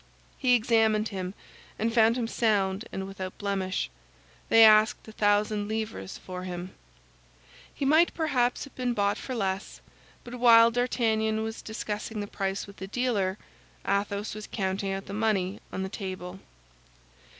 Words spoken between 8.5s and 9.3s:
have been bought